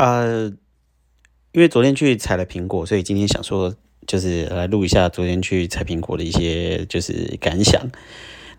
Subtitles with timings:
[0.00, 0.50] 呃，
[1.52, 3.76] 因为昨天去采了苹果，所以今天想说
[4.06, 7.90] 就是来录一下昨天去采苹果的一些就是感想。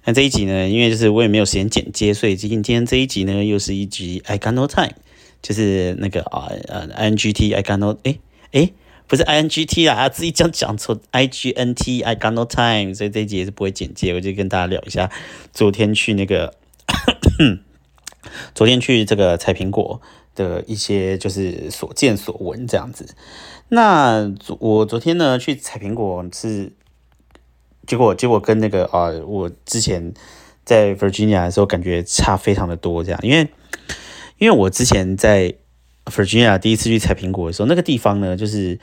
[0.04, 4.93] 那这一集呢，因为就是我也没有时间剪接，所以今今天这一集呢，又是一集 I got no time，
[5.41, 8.20] 就是那个啊呃 I N G T I got no 哎
[8.52, 8.70] 哎
[9.08, 15.10] 不是 I N G T 啊，自己讲讲错 I G N T I got no time，所以这一集也是不会剪接，我就跟大家聊一下
[15.52, 16.54] 昨天去那个
[18.54, 20.00] 昨天去这个采苹果
[20.42, 23.16] 的一些就是所见所闻这样子。
[23.70, 26.73] 那我昨天呢去采苹果是。
[27.88, 30.13] 结果，结果跟那个啊，我之前
[30.63, 33.49] 在 Virginia 的时候感觉差非常的多，这样，因为
[34.38, 35.55] 因为我之前在
[36.05, 38.80] Virginia 第一次去采苹果的时候，那个地方呢，就是。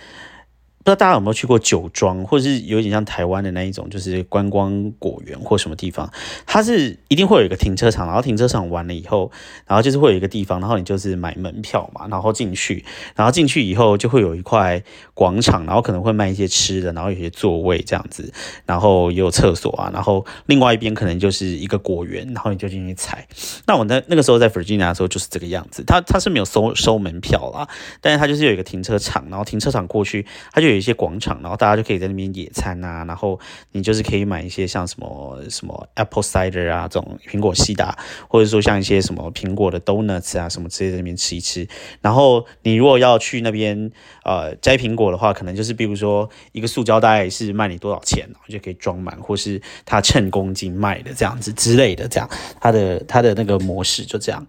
[0.88, 6.10] 不知道大家有没有去过酒庄，或者是有点像台湾的那一种，就是观光果园或什么地方，
[6.46, 9.30] 它是一定会有一个停车场，然后停车场完了以后，
[9.66, 12.82] 然后就是会有一个地方，然后你就是买门票嘛，然后进去，
[13.14, 14.82] 然后进去以后就会有一块
[15.12, 18.32] 广场，然后可能会卖一些吃的，然后有些座位这样子，
[18.64, 23.28] 然后也有厕所啊，然后另外一边可能就是一个果园，然后你就进去采。
[23.66, 27.68] 那我那那个时候在 Virginia 的时候就是这个样子，它它是没有收收门票啦，
[28.00, 30.68] 但是它就是有一个停车场，然后停车场过去它就。
[30.68, 33.38] 有一些广场，然后大家就可以在那边野餐啊，然后
[33.72, 37.98] 你就是可以买一些像什么什么 apple cider 啊这种苹果西打，
[38.28, 41.66] 或者说像一些什么苹果的 donuts 啊什么之类在那边吃一吃。
[42.00, 43.90] 然后你如果要去那边
[44.24, 54.46] 呃摘苹果的话，可能就是比如说一个塑胶袋是卖你多少钱，就可以装满，或是他称公斤卖的这样子之类的，这样他的他的那个模式就这样。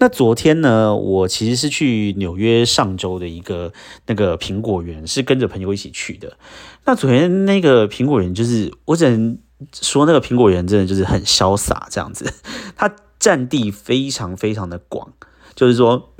[0.00, 3.70] 那昨天呢，我其实是去纽约上周的一个
[4.06, 6.38] 那个苹果园，是跟着朋友一起去的。
[6.86, 9.38] 那昨天那个苹果园，就是我只能
[9.74, 12.32] 说，那个苹果园真的就是很潇洒这样子。
[12.74, 15.12] 它占地非常非常的广，
[15.54, 16.14] 就是说，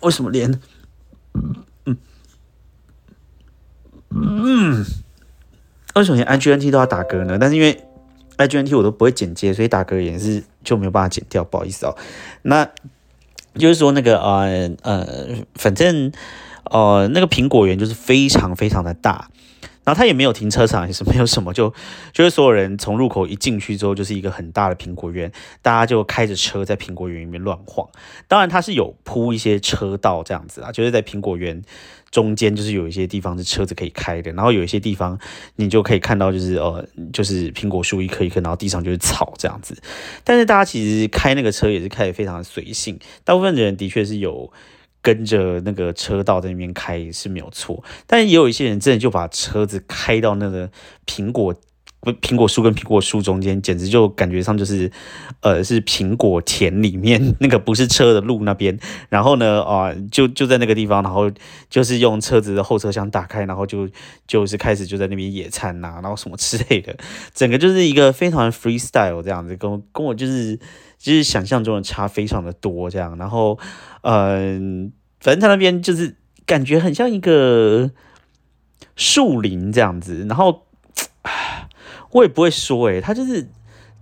[0.00, 0.60] 为什么连
[1.84, 1.96] 嗯
[4.10, 4.84] 嗯，
[5.94, 7.38] 为什么连 IGNT 都要打嗝呢？
[7.38, 7.84] 但是因为
[8.46, 11.96] IGNT 我都不会剪接，所以打嗝也是就没有办法剪掉，不好意思哦。
[12.42, 12.68] 那
[13.54, 15.06] 就是说那个呃呃，
[15.54, 16.10] 反正
[16.64, 19.28] 呃那个苹果园就是非常非常的大。
[19.82, 21.72] 然后它也没有停车场，也是没有什么，就
[22.12, 25.32] 就是所有人从入口一进去之后，就是一个很大的苹果园，
[25.62, 27.88] 大家就开着车在苹果园里面乱晃。
[28.28, 31.62] 当然它是有铺一些车道这样子啊，就是在苹果园
[32.10, 35.18] 中间，就是有一些地方是车子可以开的，然后有一些地方
[35.56, 39.76] 你就可以看到，就是呃，就是苹果树一棵一棵，然后地上就是草这样子。
[40.22, 44.52] 但是大家其实开那个车也是开的非常的随性，大部分的人的确是有。
[45.02, 50.70] 跟着那个车道在那边开是没有错，但也有一些人真的就把车子开到那个
[51.06, 51.54] 苹果
[52.00, 54.90] 不苹果树跟苹果树中间，简直就感觉上就是
[55.40, 58.78] 呃是苹果田里面那个不是车的路那边，
[59.08, 61.30] 然后呢啊就就在那个地方，然后
[61.68, 63.88] 就是用车子的后车厢打开，然后就
[64.26, 66.96] 就是开始就在那边野餐呐，然后什么之类的，
[67.34, 70.58] 整个就是一个非常 freestyle 这样子，跟跟我就是。
[71.02, 73.58] 就是想象中的差非常的多，这样，然后，
[74.02, 77.90] 嗯，反正他那边就是感觉很像一个
[78.96, 80.66] 树林这样子，然后，
[82.12, 83.48] 我也不会说，诶，他就是。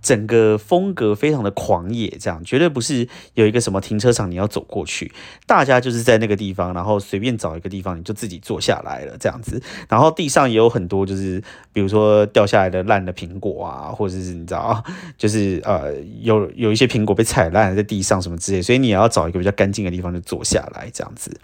[0.01, 5.11] 整个风格非常的狂野，这样绝对不是有一个什么停车场你要走过去，
[5.45, 11.43] 大家就是在那个地方，然后随便找一个地方你就自己坐下来了这样子，然后地上也有很多就是
[11.73, 14.81] 比如说掉下来的烂的苹果啊，或者是你知道，
[15.19, 21.37] 就是呃有有一些苹果被踩烂在地上什么之类，所以你也要找一个比较干净的地方就坐下来这样子。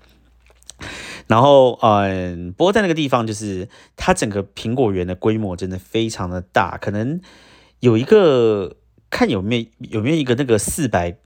[1.28, 7.22] 然后嗯，不过在那个地方就是它整个苹果园的规模真的非常的大，可能。
[7.82, 8.78] 有一个
[9.12, 11.18] 看有没有有没有一个那个四百，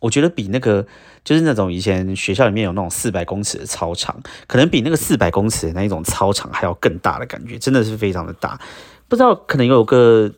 [0.00, 0.84] 我觉得比那个
[1.22, 8.60] 就是那种以前学校里面有那种四百公尺的操场，可能比那个四百公尺的那一种操场还要更大的感觉，真的是非常的大。
[9.06, 10.32] 不知道可能有个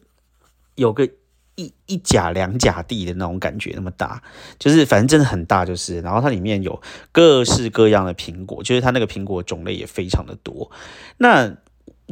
[0.74, 1.08] 有个
[1.62, 4.22] 一一甲两甲地的那种感觉，那么大，
[4.59, 6.00] 就是反正真的很大，就是。
[6.00, 6.80] 然后它里面有
[7.12, 10.70] 各式各样的苹果，就是它那个苹果种类也非常的多。
[11.18, 11.56] 那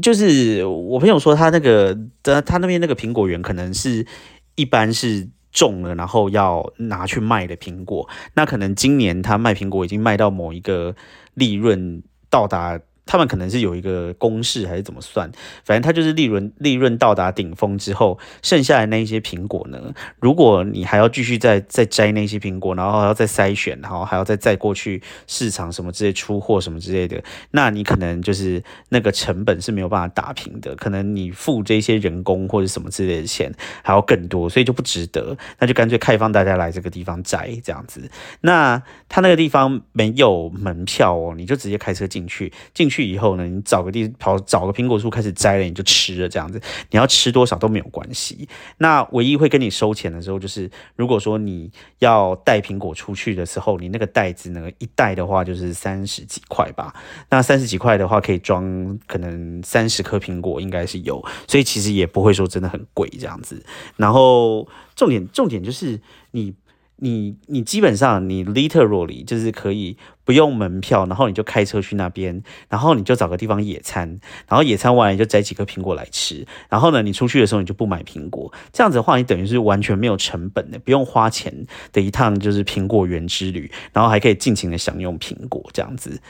[0.00, 4.06] 就是我朋友说，他那个的他那边那个苹果园，可能是
[4.54, 8.08] 一般是种了，然后要拿去卖的苹果。
[8.34, 10.94] 那可能今年他卖苹果已经卖到某一个
[11.34, 12.80] 利润到达
[13.10, 15.28] 他们可能是有一个公式还是怎么算，
[15.64, 27.20] 反正它就是利润利润到达顶峰之后，剩下的那一些苹果呢，如果你还要继续再再摘那些苹果，然后还要再筛选，然后还要再再过去市场什么之类出货什么之类的，
[27.50, 33.52] 那你可能就是那个成本是没有办法打平的，可能你付这些人工或者什么之类的钱
[33.82, 38.08] 还要更多，所以就不值得，那就干脆开放大家来这个地方摘这样子。
[38.42, 42.99] 那他那个地方没有门票哦，你就直接开车进去，进去。
[43.00, 46.60] 去以后呢，你找个地跑找个苹果树开始摘了，你就吃了这样子。
[46.90, 48.48] 你要吃多少都没有关系。
[48.78, 51.70] 那唯一会跟你收钱的时候，就是如果说你
[52.00, 56.94] 要带苹果出去的时候，你那个袋子呢一袋的话就是三十几块吧。
[57.30, 63.64] 那三十几块的话可以装可能三十颗苹果，应该是有，所以其实也不会说真的很贵这样子。
[63.96, 66.00] 然后重点重点就是
[66.32, 66.54] 你。
[67.02, 69.96] 你你基本上你 literally 就是可以
[70.30, 86.20] 不用门票，然后你就开车去那边，然后你就找个地方野餐，然后野餐完你就摘几颗苹果来吃，然后呢你出去的时候你就不买苹果，这样子的话你等于是完全没有成本的，不用花钱的一趟就是苹果园之旅，然后还可以尽情的享用苹果这样子，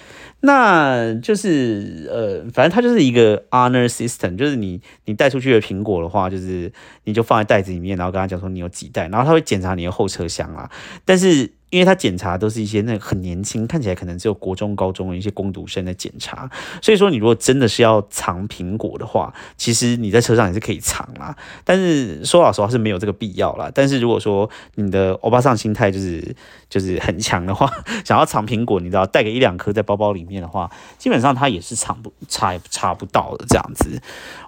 [0.41, 6.73] 那就是呃反正它就是一个 honor system，就是你你带出去的苹果的话，就是
[7.05, 10.71] 你就放在袋子里面，然后跟他讲说你有几袋，然后他会检查你的后车厢啊。
[11.05, 16.51] 但是，因为他检查都是一些那很年轻，看起来可能只有国中、高中的一些攻读生的检查，
[16.83, 21.37] 所以说你如果真的是要藏苹果的话，其实你在车上也是可以藏啦。
[21.65, 23.71] 但是说老实话是没有这个必要啦。
[23.73, 26.35] 但是如果说你的欧巴桑心态就是
[26.69, 27.71] 就是很强的话，
[28.05, 34.03] 想要藏苹果，你知道带个一两颗在包包里面的话，基本上它也是藏不查查不到的这样子。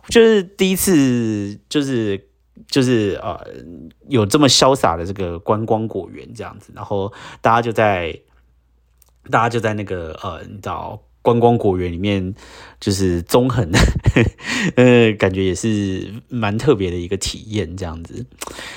[0.09, 2.32] 就是第一次就是。
[2.69, 3.39] 就是呃，
[4.09, 8.21] 有这么潇洒的这个观光果园这样子，然后大家就在，
[9.31, 12.35] 大家就在那个呃，你知道观光果园里面，
[12.81, 13.71] 就是纵横，
[14.77, 18.27] 呃，感觉也是蛮特别的一个体验这样子。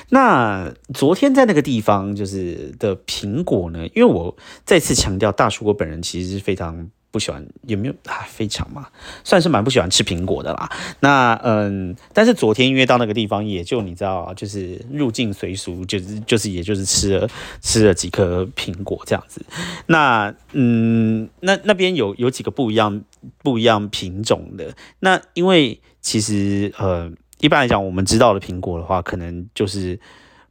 [0.09, 6.89] 那昨天在那个地方就是的苹果呢，因为我再次强调，大叔我本人其实是非常。
[7.15, 8.27] 不喜欢有没有啊？
[8.27, 8.89] 非常嘛，
[9.23, 10.69] 算是蛮不喜欢吃苹果的啦。
[10.99, 17.29] 那嗯，但是昨天约到那个地方，也就你知道，就是入境随俗，就是就是也就是吃了
[17.61, 19.41] 吃了几颗苹果这样子。
[19.85, 23.01] 那嗯，那那边有有几个不一样
[23.41, 24.75] 不一样品种的。
[24.99, 27.09] 那因为其实呃，
[27.39, 29.97] 一般来讲，我们知道的苹果的话，可能就是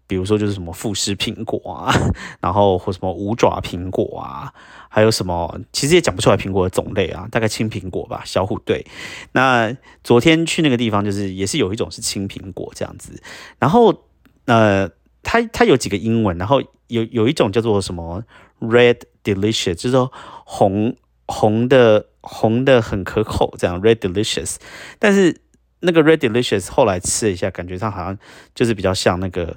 [0.06, 1.93] 比如说就是什么富士苹果啊，
[2.41, 4.53] 然后或什么五爪苹果啊。
[4.89, 5.59] 还有什么？
[5.73, 8.87] 其实也讲不出来苹果的种类啊，大概青苹果吧，小虎队。
[9.33, 13.21] 那昨天去那个地方，就是也是有一种是青苹果这样子。
[13.59, 14.05] 然后
[14.45, 14.89] 呃，
[15.25, 18.23] 它它有几个英文，然后有有一种叫做什么
[18.61, 20.12] Red Delicious，就是说
[20.45, 20.95] 红
[21.27, 24.59] 红的红的很可口这样 Red Delicious。
[25.00, 25.41] 但是
[25.81, 28.17] 那个 Red Delicious 后来吃了一下，感觉上好像
[28.55, 29.57] 就是比较像那个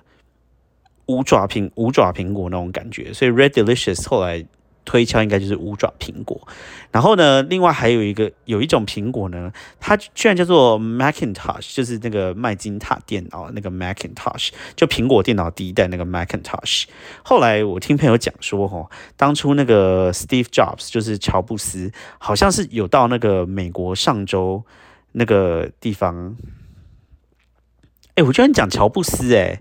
[1.07, 4.45] 五爪苹五爪苹果那种感觉，所以 Red Delicious 后来。
[4.89, 6.48] 推敲应该就是五爪苹果，
[6.94, 9.51] 然后呢，另外还有一个有一种苹果呢，
[9.81, 16.86] 它居然叫做 Macintosh，就是那个麦金塔电脑那个 Macintosh，就苹果电脑第一代那个 Macintosh。
[17.21, 24.63] 后来我听朋友讲说，哦，当初那个 Steve Jobs 就是乔布斯，好像是有到那个美国上周
[25.12, 26.38] 那个地方。
[28.15, 29.59] 哎，我居然讲乔布斯，哎，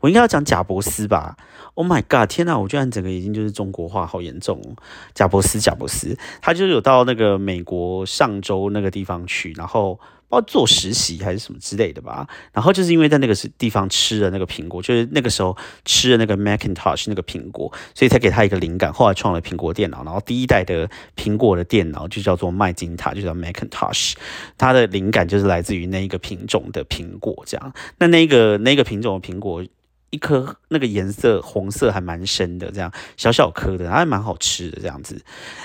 [0.00, 1.36] 我应该要讲贾伯斯吧
[1.74, 2.28] ？Oh my god！
[2.28, 4.76] 天哪，我居然整个已经就是中国化，好严重哦。
[5.14, 9.98] 贾伯斯，贾伯斯，他就有到那个美国上周那个地方去，然后
[10.28, 12.26] 包做实习还是什么之类的吧。
[12.52, 20.04] 然后就是因为在那个是地方吃了那个苹果，就是那个时候吃了那个 Macintosh 那个苹果，所以才给他一个灵感，后来创了苹果电脑。
[20.04, 24.14] 然后第一代的苹果的电脑就叫做麦金塔，就叫 Macintosh。
[24.58, 27.72] 它的灵感就是来自于那一个品种的苹果，这样。
[27.98, 29.64] 那那个那个品种的苹果。
[30.10, 35.20] 一颗那个颜色红色还蛮深的，这样小小颗的，还蛮好吃的这样子。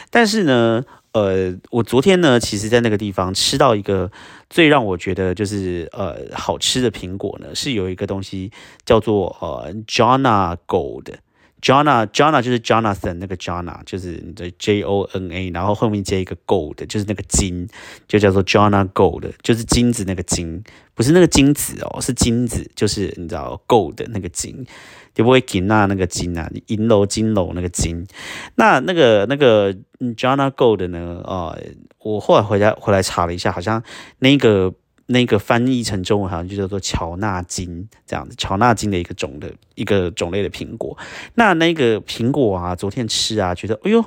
[0.10, 0.84] 但是呢，
[1.14, 4.10] 呃，我昨天呢，其实在那个地方吃到一个
[4.50, 8.52] 最让我觉得就是呃好吃的苹果呢，是有一个东西
[8.86, 11.16] 叫做呃 Jana Gold。
[11.62, 17.68] Jona Jona 就是 Jonathan 那个 Jona 就是你的 J O N A，然后后面接一个 Gold，就是那个金，
[18.08, 20.64] 就叫做 Jona Gold，就是金子那个金，
[20.96, 24.66] 不是那个金子哦，是金子，就是你知道 Gold 那个金，
[25.14, 28.08] 就不会金那那个金啊，银楼金楼那个金。
[28.56, 31.22] 那那个那个 Jona Gold 呢？
[31.26, 31.58] 哦，
[32.00, 33.84] 我后来回家回来查了一下，好像
[34.20, 34.74] 那个。
[35.12, 40.98] 那个翻译成中文好像就叫做乔纳金这样子，乔纳金的一个种的一个种类的苹果。
[41.36, 44.04] 那那个苹果啊，昨天吃啊，觉得哎呦，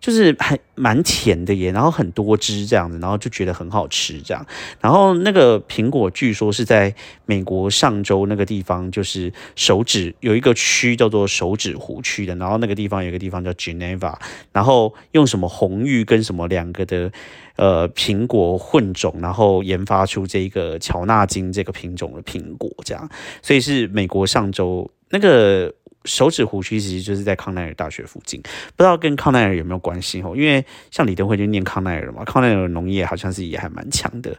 [0.00, 4.46] 就是还蛮甜的耶，然后很多汁这样子，然后就觉得很好吃这样。
[4.80, 14.14] 然后那个苹果据说是在美国上周那个地方，就是手指有一个区叫做手指湖区的，然后那个地方有一个地方叫 Geneva，
[14.52, 17.10] 然后用什么红玉跟什么两个的
[17.56, 23.08] 呃苹果混种，然后研发出这个乔纳金这个品种的苹果这样，
[23.42, 25.74] 所以是美国上周那个。
[26.08, 30.34] 手指湖区其实就是在康奈尔大学附近，不知道跟康奈尔有没有关系哦？
[30.36, 34.36] 因为像李登辉就念康奈尔嘛，康奈尔农业好像是也还蛮强的，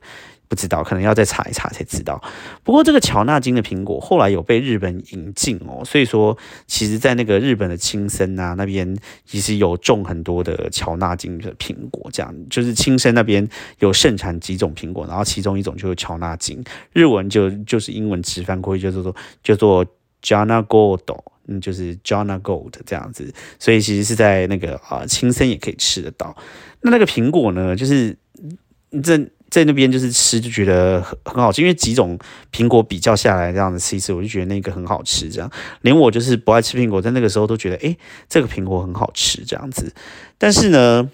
[0.47, 2.23] 不知道可能要再查一查才知道。
[2.63, 13.45] 不过这个乔纳金的苹果后来有被日本引进哦，所以说其实在那个日本的青森啊那边，其实有种很多的乔纳金的苹果，这样就是青森那边
[13.79, 19.85] 有盛产几种苹果，然后其中一种就是乔纳金，日文就就是英文直翻过去叫做叫做
[20.27, 21.17] Jana Gold。
[21.49, 26.35] 嗯，就是 Jana Gold 这样子，所以其实是在那个啊青森也可以吃得到。
[26.81, 28.13] 那那个苹果呢，就是
[29.01, 29.17] 在
[29.49, 32.19] 在那边就是吃就觉得很很好吃，因为几种
[32.51, 35.29] 苹果比较下来这样子吃一次，我就觉得那个很好吃。
[35.29, 35.49] 这样，
[35.83, 37.95] 连我就是不爱吃苹果，在那个时候都觉得，哎，
[38.27, 39.93] 这个苹果很好吃这样子。
[40.37, 41.09] 但是呢。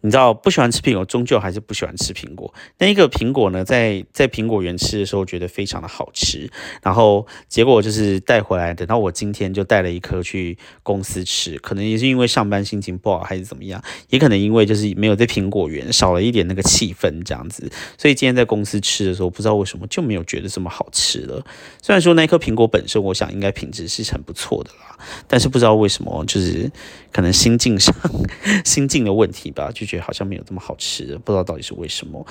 [0.00, 2.54] 你知道不喜欢吃苹果，终究还是不喜欢吃苹果。
[2.78, 6.48] 那一个苹果呢，在在苹果园吃的时候，觉得非常的好吃。
[6.84, 11.58] 然后结果就是带回来，等到我今天就带了一颗去公司吃。
[11.58, 17.68] 可能也是因为上班心情不好，还是怎么样，也可能因为就是没有在苹果园，少了一点那个气氛这样子。
[17.96, 21.44] 所以今天在公司吃的时候，不知道为什么就没有觉得这么好吃了。
[21.82, 26.70] 虽然说那颗苹果本身，我想应该品质是很不错的啦，但是不知道为什么，就是
[27.12, 27.92] 可能心境上
[28.64, 29.87] 心境的问题吧，就。
[29.88, 32.24] 觉得好像没有这么好吃，不知道到底是为什么。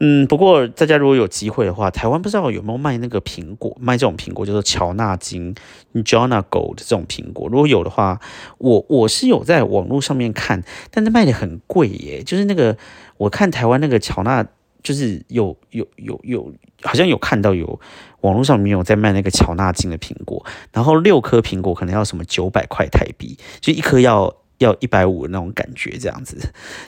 [0.00, 5.56] 嗯，不过大家如果有机会的话，台湾不知道有没有卖那个苹果，卖这种苹果叫做乔纳金
[5.92, 7.48] （Jona Gold） 这种苹果。
[7.48, 8.20] 如果有的话，
[8.58, 10.62] 我我是有在网络上面看，
[10.92, 12.22] 但是卖的很贵耶。
[12.22, 12.78] 就是那个
[13.16, 14.46] 我看台湾那个乔纳，
[14.84, 16.52] 就是有有有有，
[16.84, 17.80] 好像有看到有
[18.20, 24.36] 网络上面有在卖那个乔纳金的苹果，然后六颗苹果可能要什么九百块台币，就一颗要。
[24.58, 26.36] 要一百五那种感觉，这样子，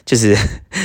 [0.05, 0.37] 就是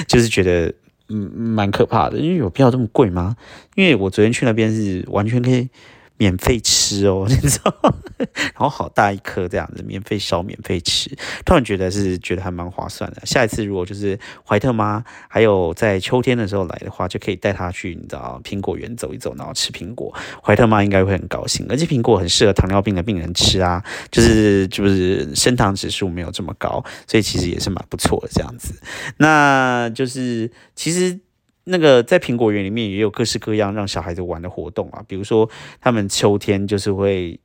[0.07, 0.73] 就是觉得
[1.09, 3.35] 嗯蛮可怕的，因为有必要这么贵吗？
[3.75, 5.69] 因为我昨天去那边是完全可以。
[6.17, 7.73] 免费吃哦， 你知道，
[8.17, 11.09] 然后好大一颗这样子，免费烧，免费吃，
[11.45, 13.21] 突然觉得是觉得还蛮划算的。
[13.25, 14.17] 下一次如果就是
[14.47, 20.13] 怀特妈还有在秋天的时候来的话，就可以带他去你知道苹果园走一走，然后吃苹果。
[20.41, 28.73] 怀特妈应该会很高兴，而且苹果很适合糖尿病的病人吃啊，就是就是升糖指数没有这么高，所以其实也是蛮不错的这样子。
[29.17, 31.19] 那就是其实。
[31.65, 35.49] 那个在苹果园里面也有各式各样让小孩子玩的活动啊，比如说
[35.81, 37.39] 他们秋天就是会，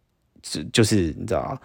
[0.72, 1.60] 就是你知道，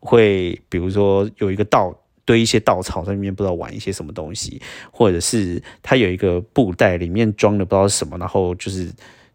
[0.00, 4.60] 会比如说有一个稻堆一些稻草在里面，不知道玩一些什么东西，
[4.90, 8.90] 或者是他有一个布袋里面装的不知道什么，然后就是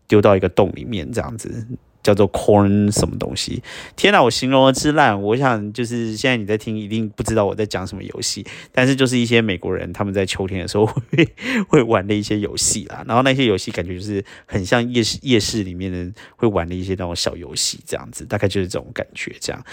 [0.07, 1.67] 丢到一个洞里面这样子。
[2.03, 3.63] 叫做 corn 什么东西？
[3.95, 5.19] 天哪，我形容的之烂！
[5.21, 8.45] 我想就是现在你在听，一定不知道我在讲什么游戏。
[8.71, 11.27] 但是就是一些美国人他们在秋天的时候 会
[11.67, 13.03] 会玩的一些游戏啦。
[13.07, 19.65] 然后那些游戏感觉就是很像夜市夜市里面的会玩的一些那种小游戏这样子，大概就是这种感觉这样。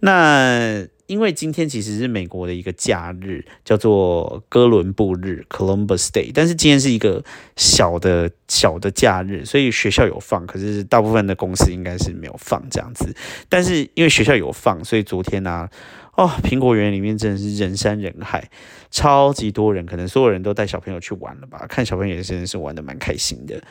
[0.00, 0.86] 那。
[1.06, 7.24] 因为今天其实是美国的一个假日，叫做哥伦布日 （Columbus Day），但是今天是一个
[7.56, 13.14] 小的小的假日，所以学校有放，可是大部分的公司应该是没有放这样子。
[13.48, 15.68] 但是因为学校有放，所以昨天呢，
[16.16, 18.50] 哦，苹果园里面真的是人山人海，
[18.90, 21.66] 超级多人，可能所有人都带小朋友去玩了吧？
[21.68, 23.62] 看小朋友也真的是玩的蛮开心的。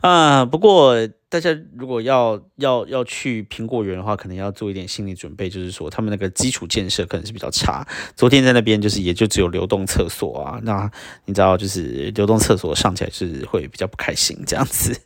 [0.00, 0.94] 啊，不过
[1.28, 7.86] 大家如果要要要去苹果园的话，可能要做一点心理准备，就是说他们那个基础建设可能是比较差。
[8.14, 10.90] 昨天在那边就是也就只有流动厕所啊，那
[11.24, 14.98] 你知道就是流动厕所上起来是会比较不开心这样子。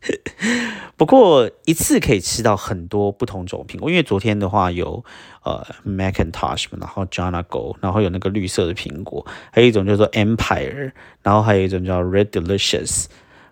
[0.96, 5.02] 不过一次可以吃到很多不同种苹果，因为昨天的话有
[5.42, 10.92] 呃 Macintosh，然后 Jana Go，然后有那个绿色的苹果，还有一种叫做 Empire，
[11.22, 13.06] 然后还有一种叫 Red Delicious。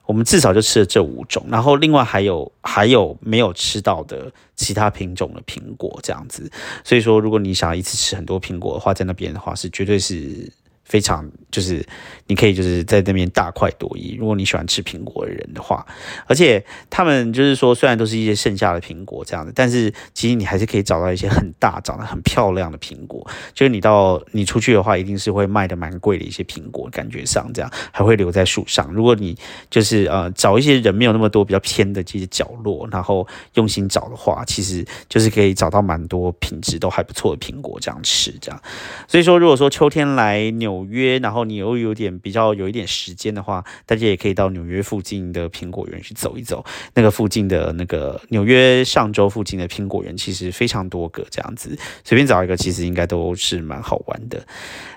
[0.09, 6.51] 我们至少就吃了这五种，然后另外还有还有没有吃到的其他品种的苹果这样子。
[6.83, 10.51] 所以说，如果你想要一次吃很多苹果的话，在那边的话是绝对是
[10.83, 11.85] 非常就是
[12.27, 14.17] 你可以就是在那边大快朵颐。
[14.19, 15.87] 如果你喜欢吃苹果的人的话，
[16.27, 23.27] 而且他们就是说，虽然都是一些剩下的苹果这样的，但是其实你还是可以找到一些很大、长得很漂亮的苹果。
[23.55, 28.93] 就是你到你出去的话，一定是会卖的蛮贵的一些苹果，感觉上这样还会留在树上。
[28.93, 29.37] 如果你
[29.71, 38.63] 就是呃找一些人没有那么多比较偏的这些角落，然后用心找的话，其实就是可以找到蛮多品质都还不错的苹果这样吃这样。
[39.07, 46.65] 所以说，如果说秋天来纽约，然后后你又有点比较有一点时间的话，大家也可以到纽约附近的苹果园去走一走。
[46.95, 54.45] 那个附近的那个纽约上周附近的苹果园，其实非常多个这样子，随便找一个，其实应该都是蛮好玩的。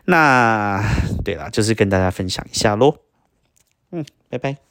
[0.05, 0.83] 那
[1.23, 2.95] 对啦，就是跟大家分享一下喽。
[3.91, 4.70] 嗯，拜拜。